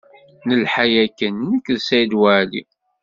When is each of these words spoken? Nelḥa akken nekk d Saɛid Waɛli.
Nelḥa 0.47 0.85
akken 1.03 1.35
nekk 1.49 1.67
d 1.75 1.77
Saɛid 1.87 2.13
Waɛli. 2.19 2.61